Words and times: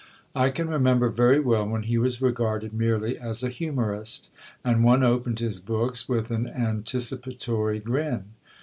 I 0.33 0.49
can 0.49 0.67
remember 0.67 1.09
very 1.09 1.39
well 1.39 1.67
when 1.69 1.83
he 1.83 1.99
was 1.99 2.23
regarded 2.23 2.73
merely 2.73 3.19
as 3.19 3.43
a 3.43 3.49
humorist, 3.49 4.31
and 4.65 4.83
one 4.83 5.03
opened 5.03 5.37
his 5.37 5.59
books 5.59 6.09
with 6.09 6.31
an 6.31 6.47
anticipatory 6.47 7.77
grin. 7.77 8.23